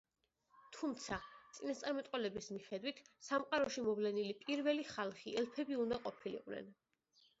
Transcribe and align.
თუმცა, 0.75 1.17
წინასწარმეტყველების 1.57 2.47
მიხედვით, 2.55 3.03
სამყაროში 3.27 3.85
მოვლენილი 3.91 4.33
პირველი 4.47 4.87
ხალხი 4.97 5.37
ელფები 5.43 5.79
უნდა 5.85 6.01
ყოფილიყვნენ. 6.09 6.79